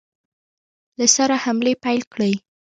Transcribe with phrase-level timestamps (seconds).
[0.99, 2.33] له سره حملې پیل کړې.